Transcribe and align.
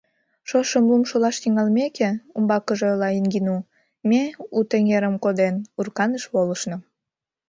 Шошым 0.49 0.83
лум 0.89 1.03
шулаш 1.09 1.35
тӱҥалмеке,— 1.41 2.09
умбакыже 2.37 2.85
ойла 2.93 3.09
Ингину,— 3.19 3.57
ме, 4.09 4.21
Уд 4.57 4.69
эҥерым 4.77 5.15
коден, 5.23 5.55
Урканыш 5.79 6.23
волышна. 6.33 6.77